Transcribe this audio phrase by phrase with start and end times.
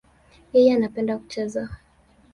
[0.53, 1.61] Yeye anapenda kucheza.